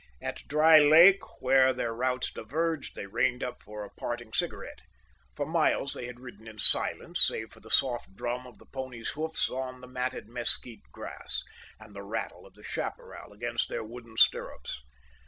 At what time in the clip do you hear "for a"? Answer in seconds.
3.61-3.91